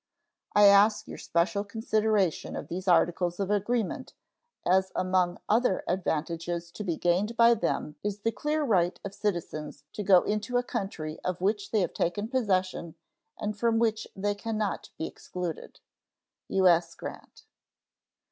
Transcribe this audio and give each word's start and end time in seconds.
I 0.55 0.65
ask 0.65 1.07
your 1.07 1.19
special 1.19 1.63
consideration 1.63 2.55
of 2.55 2.69
these 2.69 2.87
articles 2.87 3.39
of 3.39 3.51
agreement, 3.51 4.15
as 4.65 4.91
among 4.95 5.37
other 5.47 5.83
advantages 5.87 6.71
to 6.71 6.83
be 6.83 6.97
gained 6.97 7.37
by 7.37 7.53
them 7.53 7.97
is 8.03 8.21
the 8.21 8.31
clear 8.31 8.63
right 8.63 8.99
of 9.05 9.13
citizens 9.13 9.83
to 9.93 10.01
go 10.01 10.23
into 10.23 10.57
a 10.57 10.63
country 10.63 11.19
of 11.19 11.39
which 11.39 11.69
they 11.69 11.81
have 11.81 11.93
taken 11.93 12.27
possession 12.29 12.95
and 13.37 13.55
from 13.59 13.77
which 13.77 14.07
they 14.15 14.33
can 14.33 14.57
not 14.57 14.89
be 14.97 15.05
excluded. 15.05 15.81
U.S. 16.49 16.95
GRANT. 16.95 17.45